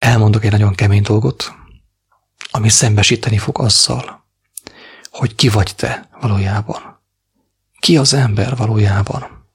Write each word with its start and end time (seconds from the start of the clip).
elmondok 0.00 0.44
egy 0.44 0.50
nagyon 0.50 0.74
kemény 0.74 1.02
dolgot, 1.02 1.54
ami 2.50 2.68
szembesíteni 2.68 3.38
fog 3.38 3.60
azzal, 3.60 4.24
hogy 5.10 5.34
ki 5.34 5.48
vagy 5.48 5.74
te 5.76 6.08
valójában. 6.20 7.00
Ki 7.78 7.96
az 7.96 8.12
ember 8.12 8.56
valójában. 8.56 9.48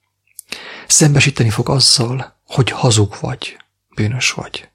Szembesíteni 0.88 1.50
fog 1.50 1.70
azzal, 1.70 2.42
hogy 2.46 2.70
hazug 2.70 3.16
vagy, 3.20 3.58
bűnös 3.96 4.31
vagy. 4.31 4.70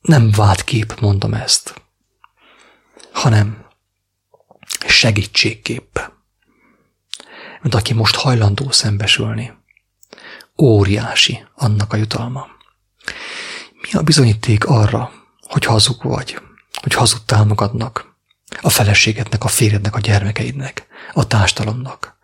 Nem 0.00 0.30
vádkép 0.30 1.00
mondom 1.00 1.34
ezt, 1.34 1.82
hanem 3.12 3.66
segítségképp. 4.86 5.98
Mint 7.60 7.74
aki 7.74 7.92
most 7.92 8.14
hajlandó 8.14 8.70
szembesülni. 8.70 9.52
Óriási 10.58 11.46
annak 11.54 11.92
a 11.92 11.96
jutalma. 11.96 12.46
Mi 13.86 13.98
a 13.98 14.02
bizonyíték 14.02 14.64
arra, 14.64 15.12
hogy 15.40 15.64
hazug 15.64 16.02
vagy, 16.02 16.40
hogy 16.82 16.94
hazudtál 16.94 17.44
magadnak, 17.44 18.14
a 18.60 18.70
feleségednek, 18.70 19.44
a 19.44 19.48
férjednek, 19.48 19.94
a 19.94 20.00
gyermekeidnek, 20.00 20.86
a 21.12 21.26
társadalomnak. 21.26 22.16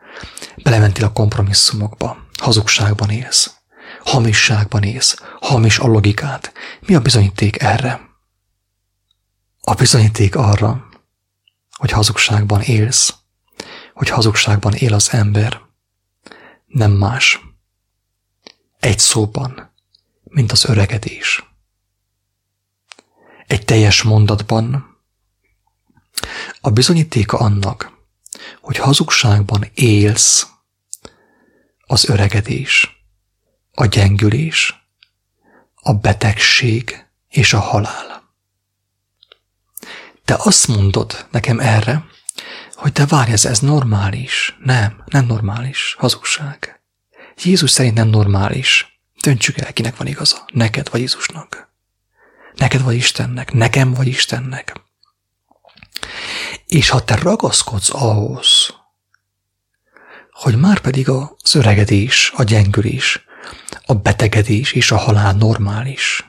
Belementél 0.62 1.04
a 1.04 1.12
kompromisszumokba, 1.12 2.16
hazugságban 2.38 3.10
élsz, 3.10 3.56
hamisságban 4.04 4.82
élsz, 4.82 5.16
hamis 5.40 5.78
a 5.78 5.86
logikát. 5.86 6.52
Mi 6.80 6.94
a 6.94 7.00
bizonyíték 7.00 7.62
erre? 7.62 8.00
A 9.60 9.74
bizonyíték 9.74 10.36
arra, 10.36 10.88
hogy 11.76 11.90
hazugságban 11.90 12.60
élsz, 12.60 13.14
hogy 13.94 14.08
hazugságban 14.08 14.74
él 14.74 14.94
az 14.94 15.12
ember, 15.12 15.60
nem 16.66 16.90
más. 16.92 17.40
Egy 18.78 18.98
szóban, 18.98 19.72
mint 20.22 20.52
az 20.52 20.64
öregedés. 20.64 21.51
Egy 23.52 23.64
teljes 23.64 24.02
mondatban 24.02 24.96
a 26.60 26.70
bizonyítéka 26.70 27.38
annak, 27.38 27.92
hogy 28.60 28.76
hazugságban 28.76 29.70
élsz, 29.74 30.46
az 31.86 32.08
öregedés, 32.08 33.04
a 33.72 33.86
gyengülés, 33.86 34.74
a 35.74 35.92
betegség 35.94 37.06
és 37.28 37.52
a 37.52 37.58
halál. 37.60 38.34
Te 40.24 40.36
azt 40.38 40.68
mondod 40.68 41.26
nekem 41.30 41.60
erre, 41.60 42.04
hogy 42.72 42.92
te 42.92 43.06
várj, 43.06 43.32
ez, 43.32 43.44
ez 43.44 43.58
normális. 43.58 44.56
Nem, 44.64 45.02
nem 45.06 45.26
normális. 45.26 45.96
Hazugság. 45.98 46.82
Jézus 47.42 47.70
szerint 47.70 47.94
nem 47.94 48.08
normális. 48.08 49.00
Döntsük 49.22 49.58
el, 49.58 49.72
kinek 49.72 49.96
van 49.96 50.06
igaza. 50.06 50.44
Neked 50.52 50.90
vagy 50.90 51.00
Jézusnak. 51.00 51.71
Neked 52.54 52.82
vagy 52.82 52.94
Istennek. 52.94 53.52
Nekem 53.52 53.94
vagy 53.94 54.06
Istennek. 54.06 54.80
És 56.66 56.88
ha 56.88 57.04
te 57.04 57.14
ragaszkodsz 57.14 57.94
ahhoz, 57.94 58.74
hogy 60.30 60.58
már 60.58 60.80
pedig 60.80 61.08
a 61.08 61.36
szöregedés, 61.42 62.32
a 62.36 62.42
gyengülés, 62.42 63.24
a 63.86 63.94
betegedés 63.94 64.72
és 64.72 64.90
a 64.90 64.96
halál 64.96 65.32
normális, 65.32 66.24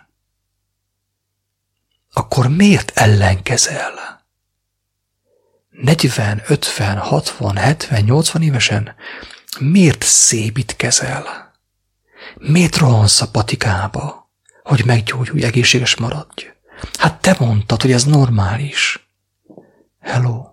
akkor 2.14 2.48
miért 2.48 2.92
ellenkezel? 2.96 4.22
40, 5.70 6.42
50, 6.48 6.98
60, 6.98 7.58
70, 7.58 8.04
80 8.04 8.42
évesen 8.42 8.96
miért 9.60 10.04
szépítkezel? 10.04 11.52
Miért 12.36 12.76
rohansz 12.76 13.22
a 13.22 13.32
patikába, 13.32 14.23
hogy 14.64 14.86
meggyógyulj, 14.86 15.44
egészséges 15.44 15.96
maradj? 15.96 16.52
Hát 17.00 17.22
te 17.22 17.36
mondtad, 17.40 17.82
hogy 17.82 17.92
ez 17.92 18.04
normális. 18.04 19.08
Hello. 20.00 20.48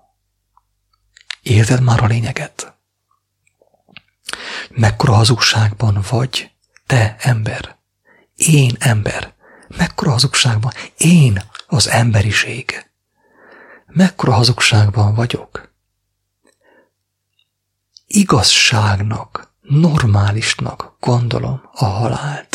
Érted 1.42 1.82
már 1.82 2.02
a 2.02 2.06
lényeget? 2.06 2.74
Mekkora 4.70 5.12
hazugságban 5.12 6.04
vagy, 6.10 6.50
te 6.86 7.16
ember, 7.18 7.76
én 8.34 8.76
ember, 8.78 9.34
mekkora 9.68 10.10
hazugságban, 10.10 10.72
én 10.96 11.42
az 11.66 11.88
emberiség. 11.88 12.90
Mekkora 13.86 14.32
hazugságban 14.32 15.14
vagyok? 15.14 15.72
Igazságnak, 18.06 19.52
normálisnak 19.60 20.96
gondolom 21.00 21.60
a 21.72 21.84
halált, 21.84 22.49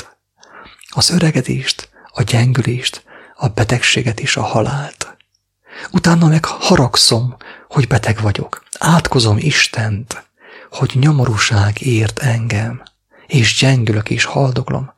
az 0.96 1.10
öregedést, 1.10 1.90
a 2.12 2.22
gyengülést, 2.22 3.04
a 3.36 3.48
betegséget 3.48 4.20
és 4.20 4.38
a 4.38 4.42
halált. 4.44 5.18
Utána 5.92 6.28
meg 6.28 6.46
haragszom, 6.46 7.36
hogy 7.68 7.88
beteg 7.88 8.22
vagyok. 8.22 8.64
Átkozom 8.80 9.38
Istent, 9.38 10.24
hogy 10.70 10.92
nyomorúság 10.94 11.82
ért 11.82 12.20
engem, 12.20 12.84
és 13.28 13.58
gyengülök 13.58 14.10
és 14.10 14.24
haldoglom. 14.24 14.94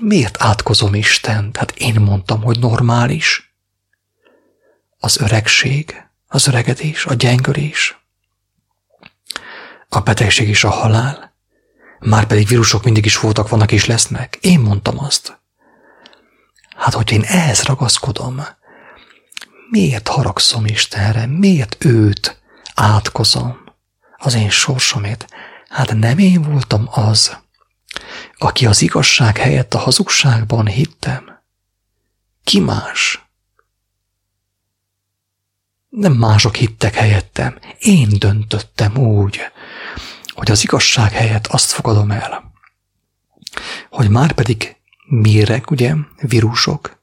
Miért 0.00 0.42
átkozom 0.42 0.94
Istent? 0.94 1.56
Hát 1.56 1.70
én 1.70 2.00
mondtam, 2.00 2.42
hogy 2.42 2.58
normális 2.58 3.54
az 4.98 5.20
öregség, 5.20 6.04
az 6.28 6.46
öregedés, 6.46 7.06
a 7.06 7.14
gyengülés, 7.14 7.96
a 9.88 10.00
betegség 10.00 10.48
és 10.48 10.64
a 10.64 10.70
halál, 10.70 11.31
már 12.02 12.26
pedig 12.26 12.46
vírusok 12.46 12.84
mindig 12.84 13.04
is 13.04 13.18
voltak, 13.18 13.48
vannak 13.48 13.72
és 13.72 13.86
lesznek. 13.86 14.38
Én 14.40 14.60
mondtam 14.60 14.98
azt. 14.98 15.40
Hát, 16.76 16.94
hogy 16.94 17.12
én 17.12 17.22
ehhez 17.22 17.62
ragaszkodom, 17.62 18.42
miért 19.70 20.08
haragszom 20.08 20.66
Istenre, 20.66 21.26
miért 21.26 21.84
őt 21.84 22.42
átkozom, 22.74 23.56
az 24.16 24.34
én 24.34 24.50
sorsomét? 24.50 25.26
Hát 25.68 25.94
nem 25.94 26.18
én 26.18 26.42
voltam 26.42 26.88
az, 26.90 27.36
aki 28.38 28.66
az 28.66 28.82
igazság 28.82 29.36
helyett 29.36 29.74
a 29.74 29.78
hazugságban 29.78 30.66
hittem. 30.66 31.42
Ki 32.44 32.60
más? 32.60 33.26
Nem 35.88 36.12
mások 36.12 36.56
hittek 36.56 36.94
helyettem. 36.94 37.58
Én 37.78 38.08
döntöttem 38.18 38.96
úgy, 38.96 39.40
hogy 40.42 40.50
az 40.50 40.62
igazság 40.62 41.12
helyett 41.12 41.46
azt 41.46 41.70
fogadom 41.70 42.10
el, 42.10 42.52
hogy 43.90 44.08
már 44.08 44.32
pedig 44.32 44.76
méreg, 45.06 45.70
ugye, 45.70 45.94
vírusok, 46.20 47.00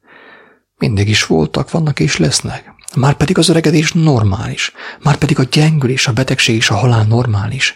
mindig 0.78 1.10
is 1.10 1.26
voltak, 1.26 1.72
vannak 1.72 2.00
és 2.00 2.18
lesznek. 2.18 2.74
Már 2.96 3.14
pedig 3.14 3.38
az 3.38 3.50
öregedés 3.50 3.92
normális, 3.92 4.72
már 5.04 5.16
pedig 5.16 5.40
a 5.40 5.44
gyengülés, 5.44 6.08
a 6.08 6.14
betegség 6.14 6.56
és 6.56 6.70
a 6.70 6.76
halál 6.76 7.04
normális. 7.04 7.76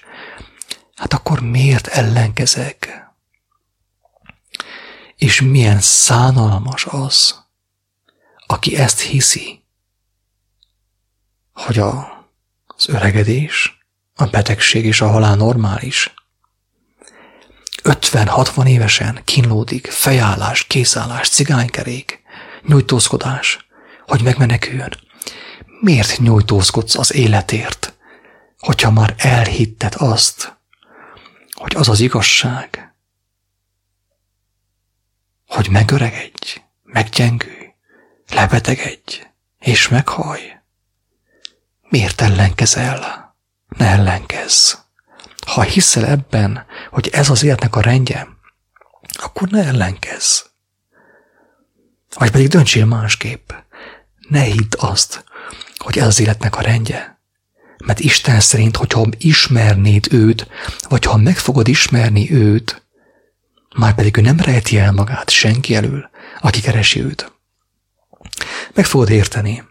Hát 0.95 1.13
akkor 1.13 1.41
miért 1.41 1.87
ellenkezek? 1.87 3.07
És 5.15 5.41
milyen 5.41 5.79
szánalmas 5.79 6.85
az, 6.85 7.43
aki 8.47 8.75
ezt 8.75 8.99
hiszi, 8.99 9.63
hogy 11.53 11.79
a, 11.79 12.25
az 12.67 12.89
öregedés, 12.89 13.82
a 14.15 14.25
betegség 14.25 14.85
és 14.85 15.01
a 15.01 15.07
halál 15.07 15.35
normális. 15.35 16.13
50-60 17.83 18.67
évesen 18.67 19.21
kínlódik, 19.25 19.87
fejállás, 19.87 20.63
készállás, 20.63 21.29
cigánykerék, 21.29 22.21
nyújtózkodás, 22.61 23.67
hogy 24.07 24.21
megmeneküljön. 24.23 24.93
Miért 25.81 26.19
nyújtózkodsz 26.19 26.95
az 26.95 27.13
életért, 27.13 27.93
hogyha 28.59 28.91
már 28.91 29.13
elhitted 29.17 29.93
azt, 29.97 30.57
hogy 31.53 31.75
az 31.75 31.89
az 31.89 31.99
igazság, 31.99 32.95
hogy 35.47 35.69
megöregedj, 35.69 36.61
meggyengülj, 36.83 37.73
lebetegedj 38.29 39.21
és 39.59 39.87
meghaj. 39.87 40.61
Miért 41.89 42.21
ellenkezel? 42.21 43.22
Ne 43.77 43.85
ellenkezz. 43.85 44.73
Ha 45.45 45.61
hiszel 45.61 46.05
ebben, 46.05 46.65
hogy 46.89 47.09
ez 47.11 47.29
az 47.29 47.43
életnek 47.43 47.75
a 47.75 47.81
rendje, 47.81 48.27
akkor 49.13 49.47
ne 49.47 49.63
ellenkezz. 49.63 50.41
Vagy 52.13 52.31
pedig 52.31 52.47
döntsél 52.47 52.85
másképp. 52.85 53.51
Ne 54.29 54.41
hidd 54.41 54.75
azt, 54.77 55.23
hogy 55.77 55.97
ez 55.97 56.07
az 56.07 56.19
életnek 56.19 56.57
a 56.57 56.61
rendje. 56.61 57.19
Mert 57.85 57.99
Isten 57.99 58.39
szerint, 58.39 58.77
hogyha 58.77 59.05
ismernéd 59.17 60.07
őt, 60.11 60.47
vagy 60.89 61.05
ha 61.05 61.17
meg 61.17 61.37
fogod 61.37 61.67
ismerni 61.67 62.31
őt, 62.31 62.83
már 63.75 63.95
pedig 63.95 64.17
ő 64.17 64.21
nem 64.21 64.39
rejti 64.39 64.77
el 64.77 64.91
magát 64.91 65.29
senki 65.29 65.75
elől, 65.75 66.09
aki 66.39 66.61
keresi 66.61 67.03
őt. 67.03 67.31
Meg 68.73 68.85
fogod 68.85 69.09
érteni, 69.09 69.63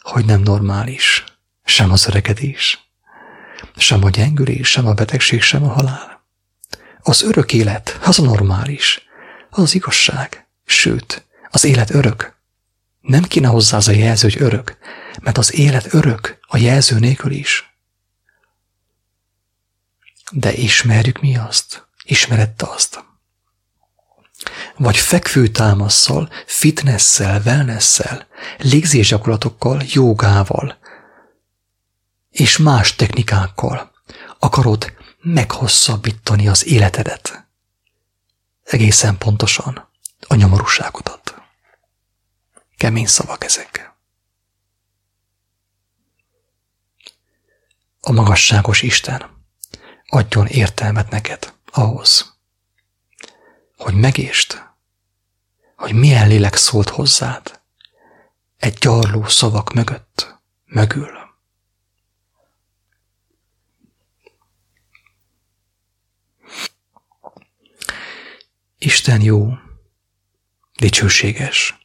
hogy 0.00 0.24
nem 0.24 0.40
normális 0.40 1.24
sem 1.64 1.90
az 1.90 2.06
öregedés, 2.06 2.91
sem 3.76 4.04
a 4.04 4.10
gyengülés, 4.10 4.70
sem 4.70 4.86
a 4.86 4.92
betegség, 4.92 5.42
sem 5.42 5.64
a 5.64 5.72
halál. 5.72 6.22
Az 7.02 7.22
örök 7.22 7.52
élet, 7.52 7.98
az 8.02 8.18
a 8.18 8.22
normális, 8.22 9.00
az 9.50 9.62
az 9.62 9.74
igazság, 9.74 10.46
sőt, 10.64 11.26
Az 11.50 11.64
élet 11.64 11.90
örök. 11.90 12.36
Nem 13.00 13.22
kéne 13.22 13.48
hozzá 13.48 13.76
az 13.76 13.88
a 13.88 13.92
jelző, 13.92 14.28
hogy 14.28 14.42
örök, 14.42 14.76
mert 15.20 15.38
az 15.38 15.54
élet 15.54 15.94
örök 15.94 16.38
a 16.40 16.56
jelző 16.56 16.98
nélkül 16.98 17.32
is. 17.32 17.76
De 20.30 20.52
ismerjük 20.52 21.20
mi 21.20 21.36
azt? 21.36 21.86
Ismerette 22.04 22.66
azt? 22.66 23.04
Vagy 24.76 24.96
fekvőtámasszal, 24.96 26.30
fitnesszel, 26.46 27.42
wellnesszel, 27.44 28.26
légzésgyakorlatokkal, 28.58 29.82
jogával 29.86 30.78
és 32.32 32.56
más 32.56 32.94
technikákkal 32.94 33.92
akarod 34.38 34.92
meghosszabbítani 35.20 36.48
az 36.48 36.66
életedet. 36.66 37.46
Egészen 38.62 39.18
pontosan 39.18 39.88
a 40.28 40.34
nyomorúságodat. 40.34 41.34
Kemény 42.76 43.06
szavak 43.06 43.44
ezek. 43.44 43.92
A 48.00 48.12
magasságos 48.12 48.82
Isten 48.82 49.44
adjon 50.06 50.46
értelmet 50.46 51.10
neked 51.10 51.54
ahhoz, 51.66 52.36
hogy 53.76 53.94
megést, 53.94 54.70
hogy 55.76 55.92
milyen 55.94 56.28
lélek 56.28 56.54
szólt 56.54 56.88
hozzád 56.88 57.60
egy 58.56 58.74
gyarló 58.74 59.26
szavak 59.26 59.72
mögött, 59.72 60.40
mögül. 60.64 61.21
Isten 68.84 69.20
jó, 69.20 69.58
dicsőséges, 70.78 71.78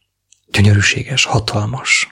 gyönyörűséges, 0.47 1.25
hatalmas. 1.25 2.07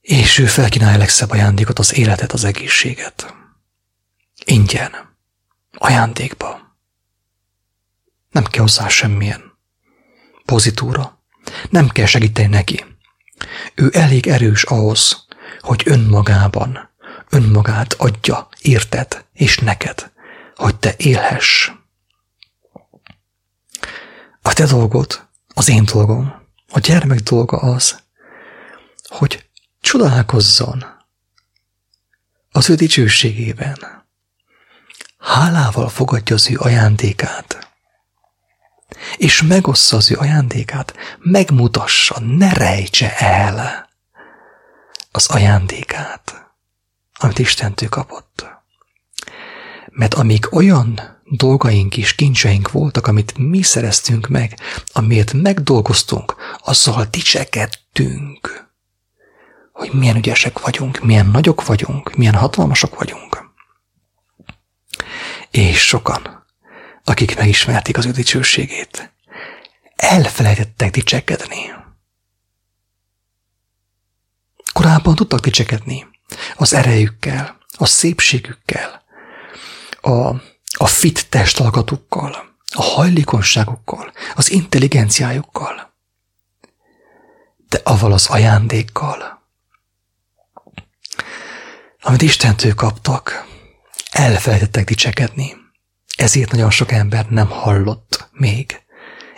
És 0.00 0.38
ő 0.38 0.46
felkínálja 0.46 0.98
legszebb 0.98 1.30
ajándékot, 1.30 1.78
az 1.78 1.94
életet, 1.94 2.32
az 2.32 2.44
egészséget. 2.44 3.34
Ingyen, 4.44 5.16
ajándékba. 5.72 6.76
Nem 8.30 8.44
kell 8.44 8.62
hozzá 8.62 8.88
semmilyen 8.88 9.58
pozitúra. 10.44 11.22
Nem 11.70 11.88
kell 11.88 12.06
segíteni 12.06 12.48
neki. 12.48 12.84
Ő 13.74 13.90
elég 13.92 14.26
erős 14.26 14.62
ahhoz, 14.62 15.26
hogy 15.60 15.82
önmagában, 15.84 16.90
önmagát 17.30 17.92
adja, 17.92 18.48
érted 18.60 19.24
és 19.32 19.58
neked, 19.58 20.12
hogy 20.54 20.76
te 20.76 20.94
élhess. 20.96 21.70
A 24.48 24.52
te 24.52 24.66
dolgod, 24.66 25.28
az 25.54 25.68
én 25.68 25.84
dolgom, 25.84 26.42
a 26.72 26.78
gyermek 26.78 27.18
dolga 27.18 27.56
az, 27.56 28.02
hogy 29.08 29.48
csodálkozzon 29.80 30.84
az 32.50 32.70
ő 32.70 32.74
dicsőségében. 32.74 34.06
Hálával 35.18 35.88
fogadja 35.88 36.34
az 36.34 36.50
ő 36.50 36.56
ajándékát, 36.58 37.68
és 39.16 39.42
megossza 39.42 39.96
az 39.96 40.10
ő 40.10 40.16
ajándékát, 40.16 40.94
megmutassa, 41.18 42.20
ne 42.20 42.52
rejtse 42.52 43.16
el 43.16 43.88
az 45.12 45.26
ajándékát, 45.26 46.52
amit 47.12 47.38
Istentől 47.38 47.88
kapott. 47.88 48.57
Mert 49.98 50.14
amíg 50.14 50.52
olyan 50.52 51.00
dolgaink 51.24 51.96
és 51.96 52.14
kincseink 52.14 52.70
voltak, 52.70 53.06
amit 53.06 53.38
mi 53.38 53.62
szereztünk 53.62 54.28
meg, 54.28 54.58
amiért 54.92 55.32
megdolgoztunk, 55.32 56.34
azzal 56.64 57.04
dicsekedtünk, 57.10 58.68
hogy 59.72 59.92
milyen 59.92 60.16
ügyesek 60.16 60.58
vagyunk, 60.58 61.00
milyen 61.00 61.26
nagyok 61.26 61.66
vagyunk, 61.66 62.14
milyen 62.14 62.34
hatalmasok 62.34 62.98
vagyunk. 62.98 63.50
És 65.50 65.86
sokan, 65.86 66.46
akik 67.04 67.36
megismerték 67.36 67.96
az 67.96 68.06
ő 68.06 68.10
dicsőségét, 68.10 69.12
elfelejtettek 69.96 70.90
dicsekedni. 70.90 71.72
Korábban 74.72 75.14
tudtak 75.14 75.40
dicsekedni 75.40 76.06
az 76.56 76.74
erejükkel, 76.74 77.58
a 77.76 77.86
szépségükkel, 77.86 79.06
a 80.00 80.34
a 80.80 80.86
fit 80.86 81.28
testalkatukkal, 81.28 82.56
a 82.74 82.82
hajlékonyságukkal, 82.82 84.12
az 84.34 84.50
intelligenciájukkal, 84.50 85.94
de 87.68 87.80
avval 87.84 88.12
az 88.12 88.26
ajándékkal, 88.26 89.46
amit 92.00 92.22
Istentől 92.22 92.74
kaptak, 92.74 93.46
elfelejtettek 94.10 94.84
dicsekedni. 94.84 95.56
Ezért 96.16 96.50
nagyon 96.50 96.70
sok 96.70 96.92
ember 96.92 97.26
nem 97.28 97.48
hallott 97.48 98.28
még 98.32 98.82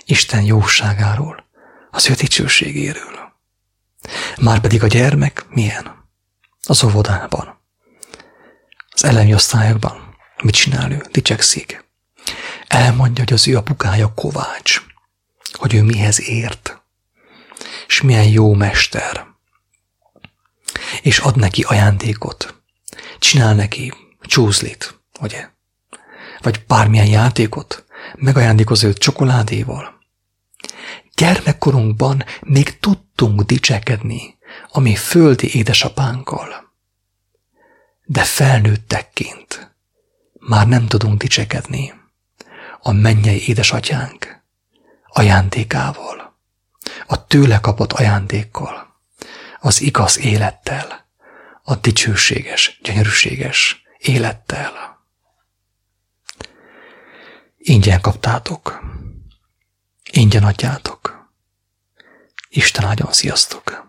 Isten 0.05 0.43
jóságáról, 0.43 1.45
az 1.91 2.11
ő 2.11 2.15
dicsőségéről. 2.15 3.33
Márpedig 4.41 4.83
a 4.83 4.87
gyermek 4.87 5.47
milyen? 5.49 6.09
Az 6.67 6.85
óvodában, 6.85 7.61
az 8.91 9.05
elemi 9.05 9.35
osztályokban, 9.35 10.10
Mit 10.43 10.55
csinál 10.55 10.93
ő? 10.93 11.07
Dicsekszik. 11.11 11.85
Elmondja, 12.67 13.25
hogy 13.25 13.33
az 13.33 13.49
ő 13.49 13.57
apukája 13.57 14.15
Kovács, 14.15 14.83
hogy 15.53 15.75
ő 15.75 15.83
mihez 15.83 16.21
ért, 16.21 16.83
és 17.87 18.01
milyen 18.01 18.29
jó 18.29 18.55
mester. 18.55 19.27
És 21.03 21.19
ad 21.19 21.37
neki 21.37 21.63
ajándékot. 21.63 22.63
Csinál 23.19 23.55
neki 23.55 23.93
csúzlit, 24.21 25.01
ugye? 25.21 25.49
Vagy 26.41 26.65
bármilyen 26.67 27.07
játékot, 27.07 27.85
megajándékoz 28.15 28.85
őt 28.85 28.99
csokoládéval. 28.99 29.99
Gyermekkorunkban 31.15 32.25
még 32.41 32.79
tudtunk 32.79 33.43
dicsekedni 33.43 34.39
a 34.69 34.81
mi 34.81 34.95
földi 34.95 35.57
édesapánkkal. 35.57 36.73
De 38.05 38.25
felnőttekként 38.25 39.70
már 40.41 40.67
nem 40.69 40.87
tudunk 40.87 41.21
dicsekedni 41.21 41.93
a 42.81 42.93
mennyei 42.93 43.49
édesatyánk 43.49 44.43
ajándékával, 45.07 46.39
a 47.07 47.27
tőle 47.27 47.61
kapott 47.61 47.93
ajándékkal, 47.93 48.97
az 49.61 49.81
igaz 49.81 50.19
élettel, 50.19 51.09
a 51.63 51.75
dicsőséges, 51.75 52.81
gyönyörűséges 52.83 53.83
élettel. 53.99 54.99
Ingyen 57.59 58.01
kaptátok, 58.01 58.81
ingyen 60.11 60.45
adjátok. 60.45 61.29
Isten 62.49 62.85
áldjon, 62.85 63.13
sziasztok! 63.13 63.89